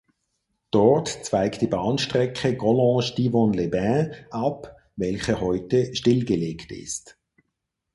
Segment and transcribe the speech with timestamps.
[0.71, 7.19] Dort zweigt die Bahnstrecke Collonges–Divonne-les-Bains ab, welche heute stillgelegt ist.